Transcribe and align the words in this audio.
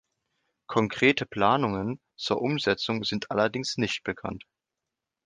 Konkrete 0.65 1.27
Planungen 1.27 1.99
zur 2.17 2.41
Umsetzung 2.41 3.03
sind 3.03 3.29
allerdings 3.29 3.77
nicht 3.77 4.01
bekannt. 4.03 4.47